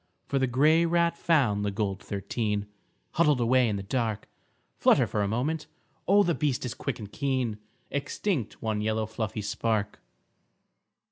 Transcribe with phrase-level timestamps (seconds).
[0.25, 2.65] For the grey rat found the gold thirteen
[3.11, 4.27] Huddled away in the dark,
[4.79, 5.67] Flutter for a moment,
[6.07, 7.59] oh the beast is quick and keen,
[7.91, 9.99] Extinct one yellow fluffy spark.